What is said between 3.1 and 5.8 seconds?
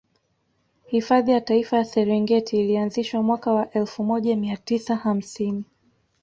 mwaka wa elfu moja mia tisa hamsini